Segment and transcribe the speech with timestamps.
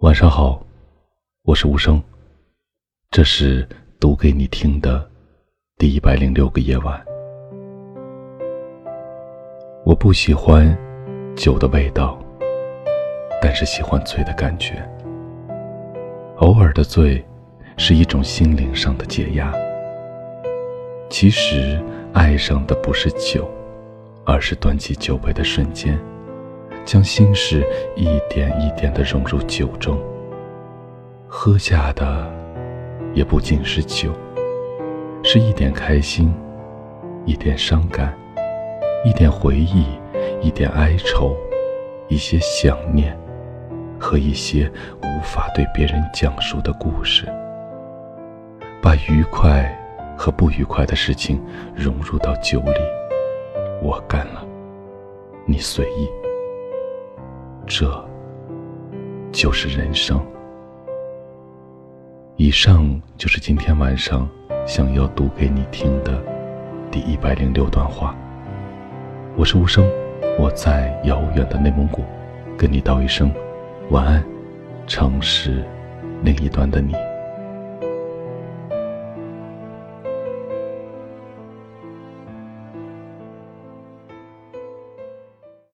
[0.00, 0.58] 晚上好，
[1.42, 2.02] 我是无声。
[3.10, 3.68] 这是
[4.00, 5.06] 读给你听的
[5.76, 6.98] 第一百零六个夜晚。
[9.84, 10.74] 我不喜欢
[11.36, 12.18] 酒的味道，
[13.42, 14.82] 但是喜欢醉的感觉。
[16.38, 17.22] 偶尔的醉，
[17.76, 19.52] 是一种心灵上的解压。
[21.10, 21.78] 其实，
[22.14, 23.46] 爱上的不是酒，
[24.24, 26.00] 而是端起酒杯的瞬间。
[26.84, 29.98] 将心事一点一点的融入酒中，
[31.28, 32.28] 喝下的
[33.14, 34.12] 也不仅是酒，
[35.22, 36.34] 是一点开心，
[37.24, 38.12] 一点伤感，
[39.04, 39.84] 一点回忆，
[40.40, 41.36] 一点哀愁，
[42.08, 43.16] 一些想念，
[43.98, 44.70] 和一些
[45.02, 47.26] 无法对别人讲述的故事。
[48.82, 49.70] 把愉快
[50.16, 51.40] 和不愉快的事情
[51.74, 52.80] 融入到酒里，
[53.82, 54.44] 我干了，
[55.44, 56.08] 你随意。
[57.70, 57.88] 这
[59.30, 60.20] 就是人生。
[62.36, 64.28] 以上就是今天晚上
[64.66, 66.20] 想要读给你听的
[66.90, 68.12] 第一百零六段话。
[69.36, 69.88] 我是无声，
[70.36, 72.02] 我在遥远的内蒙古，
[72.58, 73.32] 跟你道一声
[73.90, 74.24] 晚安，
[74.88, 75.64] 城市
[76.24, 76.92] 另一端的你。